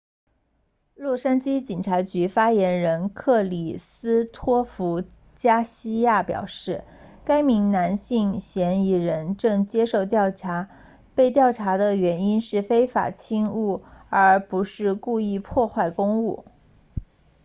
[0.95, 5.03] 洛杉矶警察局发言人克里斯托弗
[5.35, 6.83] 加西亚 christopher garcia 表示
[7.23, 10.71] 该名男性嫌疑人正接受调查
[11.13, 16.45] 被调查的原因是非法侵入而不是故意破坏公物